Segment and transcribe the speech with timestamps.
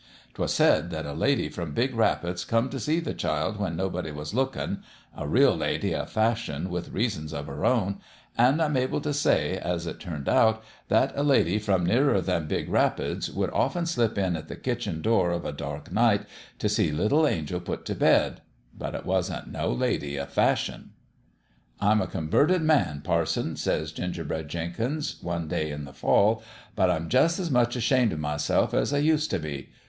[0.33, 4.09] 'Twas said that a lady from Big Rapids come t' see the child when nobody
[4.09, 4.81] was lookin'
[5.15, 7.99] a real lady o' fashion with reasons of her own
[8.35, 11.19] an' I'm able t' say, as it turned out, That MEASURE of LOl/E 205 that
[11.19, 15.29] a lady from nearer than Big Rapids would often slip in at the kitchen door
[15.29, 16.25] of a dark night
[16.57, 18.41] t' see little Angel put t' bed;
[18.75, 20.93] but it wasn't no lady o' fashion.
[21.79, 26.41] "'I'm a converted man, parson,' says Ginger bread Jenkins, one day in the fall,'
[26.75, 29.69] but I'm jus' as much ashamed o' myself as I used t' be.